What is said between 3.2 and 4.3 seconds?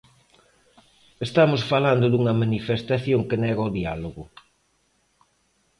que nega o diálogo.